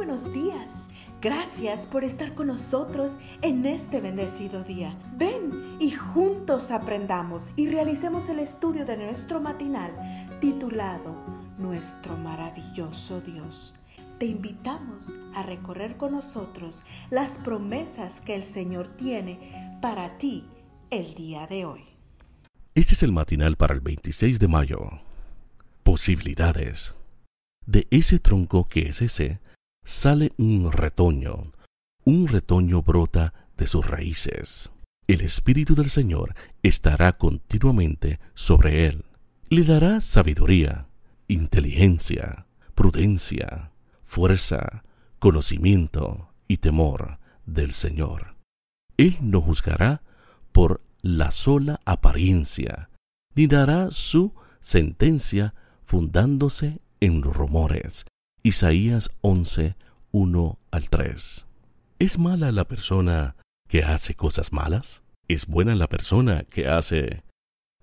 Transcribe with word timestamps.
buenos 0.00 0.32
días. 0.32 0.70
Gracias 1.20 1.84
por 1.86 2.04
estar 2.04 2.34
con 2.34 2.46
nosotros 2.46 3.18
en 3.42 3.66
este 3.66 4.00
bendecido 4.00 4.64
día. 4.64 4.98
Ven 5.18 5.76
y 5.78 5.90
juntos 5.90 6.70
aprendamos 6.70 7.50
y 7.54 7.68
realicemos 7.68 8.30
el 8.30 8.38
estudio 8.38 8.86
de 8.86 8.96
nuestro 8.96 9.42
matinal 9.42 9.92
titulado 10.40 11.14
Nuestro 11.58 12.16
maravilloso 12.16 13.20
Dios. 13.20 13.74
Te 14.18 14.24
invitamos 14.24 15.08
a 15.34 15.42
recorrer 15.42 15.98
con 15.98 16.12
nosotros 16.12 16.82
las 17.10 17.36
promesas 17.36 18.22
que 18.22 18.34
el 18.34 18.44
Señor 18.44 18.88
tiene 18.96 19.78
para 19.82 20.16
ti 20.16 20.46
el 20.88 21.12
día 21.12 21.46
de 21.46 21.66
hoy. 21.66 21.84
Este 22.74 22.94
es 22.94 23.02
el 23.02 23.12
matinal 23.12 23.58
para 23.58 23.74
el 23.74 23.80
26 23.80 24.38
de 24.38 24.48
mayo. 24.48 24.80
Posibilidades. 25.82 26.94
De 27.66 27.86
ese 27.90 28.18
tronco 28.18 28.66
que 28.66 28.88
es 28.88 29.02
ese, 29.02 29.40
sale 29.90 30.32
un 30.38 30.70
retoño. 30.70 31.52
Un 32.04 32.28
retoño 32.28 32.80
brota 32.80 33.34
de 33.56 33.66
sus 33.66 33.84
raíces. 33.84 34.70
El 35.08 35.20
Espíritu 35.20 35.74
del 35.74 35.90
Señor 35.90 36.36
estará 36.62 37.18
continuamente 37.18 38.20
sobre 38.34 38.86
él. 38.86 39.04
Le 39.48 39.64
dará 39.64 40.00
sabiduría, 40.00 40.86
inteligencia, 41.26 42.46
prudencia, 42.76 43.72
fuerza, 44.04 44.84
conocimiento 45.18 46.28
y 46.46 46.58
temor 46.58 47.18
del 47.44 47.72
Señor. 47.72 48.36
Él 48.96 49.16
no 49.20 49.40
juzgará 49.40 50.02
por 50.52 50.82
la 51.02 51.32
sola 51.32 51.80
apariencia, 51.84 52.90
ni 53.34 53.48
dará 53.48 53.90
su 53.90 54.34
sentencia 54.60 55.52
fundándose 55.82 56.80
en 57.00 57.22
rumores. 57.22 58.04
Isaías 58.42 59.10
11, 59.20 59.76
1 60.12 60.58
al 60.70 60.88
3. 60.88 61.46
¿Es 61.98 62.18
mala 62.18 62.52
la 62.52 62.64
persona 62.64 63.36
que 63.68 63.84
hace 63.84 64.14
cosas 64.14 64.54
malas? 64.54 65.02
¿Es 65.28 65.46
buena 65.46 65.74
la 65.74 65.90
persona 65.90 66.44
que 66.44 66.66
hace 66.66 67.22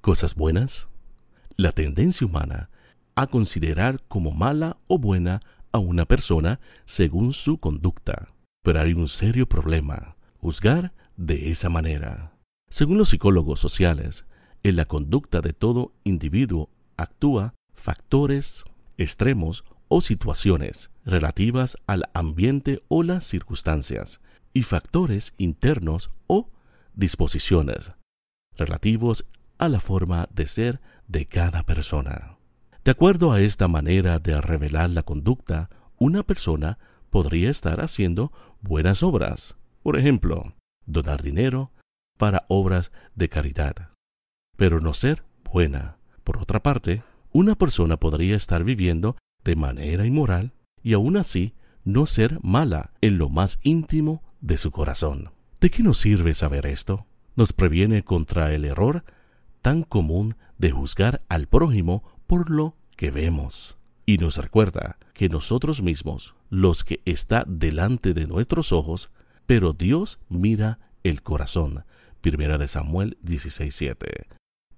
cosas 0.00 0.34
buenas? 0.34 0.88
La 1.56 1.70
tendencia 1.70 2.26
humana 2.26 2.68
a 3.14 3.28
considerar 3.28 4.02
como 4.08 4.32
mala 4.32 4.78
o 4.88 4.98
buena 4.98 5.40
a 5.70 5.78
una 5.78 6.04
persona 6.04 6.58
según 6.84 7.32
su 7.32 7.58
conducta. 7.58 8.32
Pero 8.64 8.80
hay 8.80 8.92
un 8.92 9.06
serio 9.06 9.48
problema, 9.48 10.16
juzgar 10.38 10.92
de 11.16 11.52
esa 11.52 11.68
manera. 11.68 12.32
Según 12.68 12.98
los 12.98 13.10
psicólogos 13.10 13.60
sociales, 13.60 14.26
en 14.64 14.74
la 14.74 14.86
conducta 14.86 15.42
de 15.42 15.52
todo 15.52 15.92
individuo 16.02 16.70
actúa 16.96 17.54
factores 17.72 18.64
extremos 18.98 19.64
o 19.90 20.00
situaciones 20.00 20.90
relativas 21.04 21.76
al 21.86 22.04
ambiente 22.14 22.82
o 22.88 23.02
las 23.02 23.26
circunstancias, 23.26 24.20
y 24.52 24.62
factores 24.62 25.34
internos 25.36 26.10
o 26.26 26.50
disposiciones 26.94 27.92
relativos 28.56 29.26
a 29.58 29.68
la 29.68 29.80
forma 29.80 30.28
de 30.32 30.46
ser 30.46 30.80
de 31.08 31.26
cada 31.26 31.64
persona. 31.64 32.38
De 32.84 32.92
acuerdo 32.92 33.32
a 33.32 33.40
esta 33.40 33.68
manera 33.68 34.18
de 34.18 34.40
revelar 34.40 34.90
la 34.90 35.02
conducta, 35.02 35.70
una 35.98 36.22
persona 36.22 36.78
podría 37.10 37.50
estar 37.50 37.80
haciendo 37.80 38.32
buenas 38.60 39.02
obras, 39.02 39.56
por 39.82 39.98
ejemplo, 39.98 40.54
donar 40.86 41.22
dinero, 41.22 41.72
para 42.16 42.44
obras 42.48 42.92
de 43.14 43.28
caridad, 43.28 43.90
pero 44.56 44.80
no 44.80 44.94
ser 44.94 45.24
buena. 45.50 45.96
Por 46.22 46.38
otra 46.38 46.62
parte, 46.62 47.02
una 47.32 47.54
persona 47.54 47.96
podría 47.96 48.36
estar 48.36 48.62
viviendo 48.62 49.16
de 49.44 49.56
manera 49.56 50.06
inmoral 50.06 50.52
y 50.82 50.92
aún 50.94 51.16
así 51.16 51.54
no 51.84 52.06
ser 52.06 52.38
mala 52.42 52.92
en 53.00 53.18
lo 53.18 53.28
más 53.28 53.58
íntimo 53.62 54.22
de 54.40 54.56
su 54.56 54.70
corazón. 54.70 55.30
¿De 55.60 55.70
qué 55.70 55.82
nos 55.82 55.98
sirve 55.98 56.34
saber 56.34 56.66
esto? 56.66 57.06
Nos 57.36 57.52
previene 57.52 58.02
contra 58.02 58.54
el 58.54 58.64
error 58.64 59.04
tan 59.62 59.82
común 59.82 60.36
de 60.58 60.70
juzgar 60.70 61.22
al 61.28 61.46
prójimo 61.46 62.02
por 62.26 62.50
lo 62.50 62.76
que 62.96 63.10
vemos. 63.10 63.78
Y 64.06 64.18
nos 64.18 64.38
recuerda 64.38 64.98
que 65.14 65.28
nosotros 65.28 65.82
mismos, 65.82 66.34
los 66.48 66.84
que 66.84 67.00
está 67.04 67.44
delante 67.46 68.14
de 68.14 68.26
nuestros 68.26 68.72
ojos, 68.72 69.10
pero 69.46 69.72
Dios 69.72 70.20
mira 70.28 70.78
el 71.02 71.22
corazón, 71.22 71.84
Primera 72.20 72.58
de 72.58 72.66
Samuel 72.66 73.18
16:7. 73.22 74.26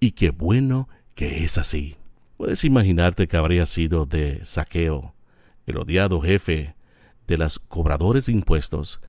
Y 0.00 0.12
qué 0.12 0.30
bueno 0.30 0.88
que 1.14 1.44
es 1.44 1.58
así. 1.58 1.96
Puedes 2.38 2.64
imaginarte 2.64 3.26
que 3.26 3.36
habría 3.36 3.66
sido 3.66 4.06
de 4.06 4.44
Saqueo, 4.44 5.12
el 5.66 5.76
odiado 5.76 6.20
jefe 6.20 6.76
de 7.26 7.36
los 7.36 7.58
cobradores 7.58 8.26
de 8.26 8.32
impuestos, 8.32 9.00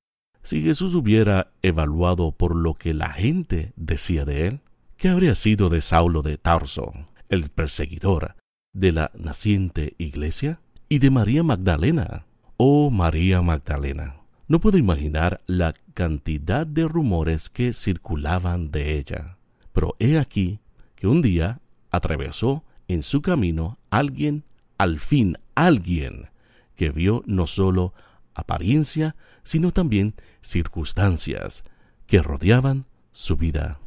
si 0.42 0.64
Jesús 0.64 0.96
hubiera 0.96 1.52
evaluado 1.62 2.32
por 2.32 2.56
lo 2.56 2.74
que 2.74 2.96
la 2.96 3.12
gente 3.12 3.72
decía 3.76 4.26
de 4.26 4.48
él. 4.48 4.62
¿Qué 4.98 5.10
habría 5.10 5.36
sido 5.36 5.70
de 5.70 5.82
Saulo 5.82 6.24
de 6.24 6.40
Tarso, 6.40 6.92
el 7.30 7.50
perseguidor 7.50 8.36
de 8.74 8.94
la 8.94 9.12
naciente 9.14 9.94
iglesia? 10.00 10.60
Y 10.90 10.98
de 10.98 11.12
María 11.12 11.44
Magdalena. 11.44 12.26
Oh 12.58 12.90
María 12.90 13.44
Magdalena. 13.44 14.16
No 14.48 14.60
puedo 14.60 14.80
imaginar 14.80 15.42
la 15.46 15.76
cantidad 15.94 16.66
de 16.66 16.88
rumores 16.88 17.52
que 17.52 17.74
circulaban 17.74 18.72
de 18.72 18.98
ella. 18.98 19.38
Pero 19.72 19.96
he 20.00 20.18
aquí 20.18 20.62
que 20.96 21.06
un 21.06 21.22
día 21.22 21.62
atravesó 21.92 22.64
en 22.90 23.04
su 23.04 23.22
camino 23.22 23.80
alguien, 23.90 24.44
al 24.78 25.00
fin 25.00 25.38
alguien, 25.56 26.30
que 26.76 26.90
vio 26.90 27.24
no 27.26 27.48
sólo 27.48 27.94
apariencia, 28.34 29.16
sino 29.44 29.72
también 29.72 30.16
circunstancias 30.42 31.64
que 32.08 32.22
rodeaban 32.22 32.86
su 33.14 33.38
vida. 33.38 33.80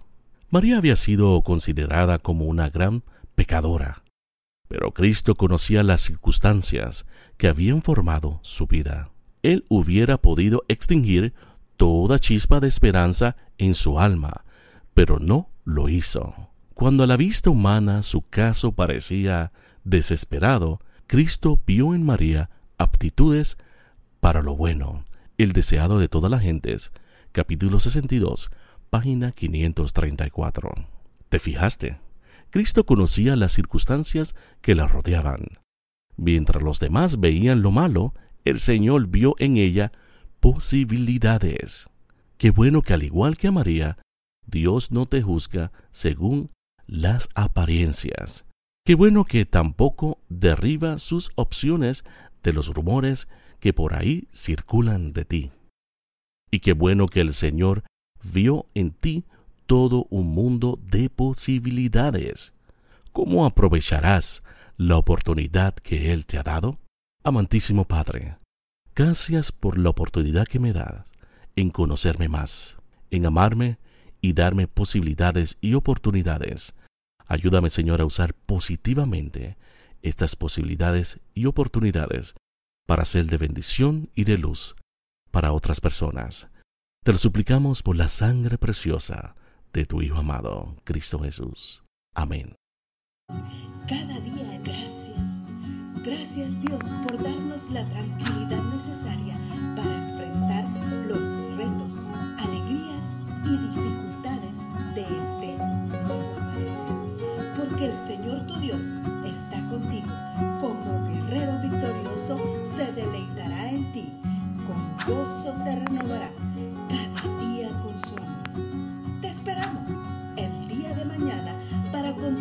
María 0.49 0.79
había 0.79 0.97
sido 0.97 1.43
considerada 1.43 2.19
como 2.19 2.47
una 2.47 2.71
gran 2.71 3.03
pecadora, 3.35 4.03
pero 4.69 4.93
Cristo 4.93 5.35
conocía 5.35 5.83
las 5.83 6.01
circunstancias 6.01 7.05
que 7.37 7.49
habían 7.49 7.83
formado 7.83 8.41
su 8.43 8.67
vida 8.67 9.13
él 9.43 9.65
hubiera 9.69 10.19
podido 10.19 10.65
extinguir 10.69 11.35
toda 11.77 12.19
chispa 12.19 12.61
de 12.61 12.69
esperanza 12.69 13.37
en 13.59 13.75
su 13.75 13.99
alma, 13.99 14.45
pero 14.95 15.19
no 15.19 15.49
lo 15.65 15.89
hizo. 15.89 16.52
Cuando 16.83 17.05
a 17.05 17.07
la 17.07 17.17
vista 17.17 17.49
humana 17.49 18.03
su 18.03 18.23
caso 18.23 18.73
parecía 18.73 19.53
desesperado, 19.85 20.81
Cristo 21.07 21.61
vio 21.65 21.95
en 21.95 22.05
María 22.05 22.51
aptitudes 22.77 23.57
para 24.19 24.43
lo 24.43 24.57
bueno, 24.57 25.05
el 25.39 25.53
deseado 25.53 26.01
de 26.01 26.09
todas 26.09 26.29
las 26.29 26.43
gentes. 26.43 26.91
Capítulo 27.31 27.79
62, 27.79 28.51
página 28.91 29.31
534. 29.31 30.73
¿Te 31.29 31.39
fijaste? 31.39 32.01
Cristo 32.51 32.85
conocía 32.85 33.37
las 33.37 33.53
circunstancias 33.53 34.35
que 34.61 34.75
la 34.75 34.89
rodeaban. 34.89 35.61
Mientras 36.17 36.65
los 36.65 36.81
demás 36.81 37.21
veían 37.21 37.63
lo 37.63 37.71
malo, 37.71 38.13
el 38.45 38.59
Señor 38.59 39.07
vio 39.07 39.37
en 39.39 39.57
ella 39.57 39.93
posibilidades. 40.41 41.89
Qué 42.39 42.51
bueno 42.51 42.83
que 42.83 42.93
al 42.93 43.05
igual 43.05 43.37
que 43.37 43.47
a 43.47 43.53
María, 43.53 43.99
Dios 44.45 44.91
no 44.91 45.07
te 45.07 45.23
juzga 45.23 45.71
según 45.93 46.51
las 46.87 47.29
apariencias. 47.35 48.45
Qué 48.85 48.95
bueno 48.95 49.25
que 49.25 49.45
tampoco 49.45 50.19
derriba 50.29 50.99
sus 50.99 51.31
opciones 51.37 52.05
de 52.43 52.53
los 52.53 52.69
rumores 52.69 53.29
que 53.61 53.73
por 53.73 53.95
ahí 53.95 54.29
circulan 54.33 55.13
de 55.13 55.25
ti. 55.25 55.53
Y 56.51 56.61
qué 56.61 56.73
bueno 56.73 57.07
que 57.07 57.21
el 57.21 57.33
Señor 57.33 57.85
vio 58.23 58.67
en 58.75 58.91
ti 58.91 59.25
todo 59.67 60.07
un 60.11 60.35
mundo 60.35 60.79
de 60.83 61.09
posibilidades. 61.09 62.55
¿Cómo 63.13 63.47
aprovecharás 63.47 64.43
la 64.77 64.97
oportunidad 64.97 65.75
que 65.75 66.13
Él 66.13 66.27
te 66.27 66.39
ha 66.39 66.43
dado? 66.43 66.79
Amantísimo 67.25 67.87
Padre, 67.87 68.37
gracias 68.97 69.53
por 69.53 69.79
la 69.79 69.91
oportunidad 69.91 70.47
que 70.47 70.59
me 70.59 70.73
da 70.73 71.05
en 71.55 71.71
conocerme 71.71 72.29
más, 72.29 72.79
en 73.11 73.27
amarme 73.27 73.79
y 74.23 74.33
darme 74.33 74.69
posibilidades 74.69 75.59
y 75.61 75.75
oportunidades. 75.75 76.75
Ayúdame, 77.27 77.69
Señor, 77.69 78.01
a 78.01 78.07
usar 78.07 78.33
positivamente 78.33 79.59
estas 80.01 80.35
posibilidades 80.37 81.21
y 81.35 81.45
oportunidades 81.45 82.35
para 82.87 83.05
ser 83.05 83.27
de 83.27 83.37
bendición 83.37 84.09
y 84.15 84.25
de 84.25 84.39
luz 84.39 84.77
para 85.31 85.53
otras 85.53 85.81
personas. 85.81 86.49
Te 87.05 87.13
lo 87.13 87.19
suplicamos 87.19 87.83
por 87.83 87.97
la 87.97 88.09
sangre 88.09 88.57
preciosa 88.57 89.35
de 89.73 89.85
tu 89.85 90.01
Hijo 90.01 90.19
amado, 90.19 90.77
Cristo 90.85 91.19
Jesús. 91.19 91.85
Amén. 92.15 92.55
Cada 93.89 94.21
día 94.21 94.43
Gracias 96.05 96.61
Dios 96.61 96.83
por 97.07 97.23
darnos 97.23 97.71
la 97.71 97.89
tranquilidad 97.89 98.61
necesaria 98.75 99.42